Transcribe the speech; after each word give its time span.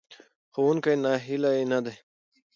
ښوونکی 0.53 0.93
ناهیلی 1.03 1.59
نه 1.71 1.79
دی. 1.85 1.95